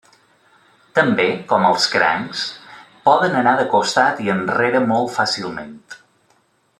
També, 0.99 1.25
com 1.51 1.67
els 1.67 1.85
crancs, 1.97 2.41
poden 3.09 3.37
anar 3.43 3.55
de 3.61 3.67
costat 3.77 4.25
i 4.27 4.33
enrere 4.39 4.85
molt 4.93 5.17
fàcilment. 5.21 5.77